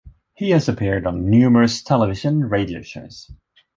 He 0.33 0.49
has 0.49 0.67
appeared 0.67 1.05
on 1.05 1.29
numerous 1.29 1.83
television 1.83 2.41
and 2.41 2.49
radio 2.51 2.81
shows. 2.81 3.29